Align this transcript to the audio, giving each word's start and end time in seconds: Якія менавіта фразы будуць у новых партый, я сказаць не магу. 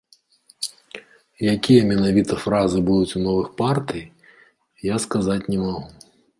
Якія 1.55 1.81
менавіта 1.91 2.33
фразы 2.47 2.79
будуць 2.89 3.15
у 3.21 3.23
новых 3.27 3.47
партый, 3.63 4.03
я 4.91 5.01
сказаць 5.07 5.43
не 5.55 5.65
магу. 5.69 5.89